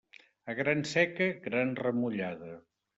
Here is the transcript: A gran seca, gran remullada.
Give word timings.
A 0.53 0.55
gran 0.59 0.81
seca, 0.93 1.29
gran 1.47 1.75
remullada. 1.85 2.53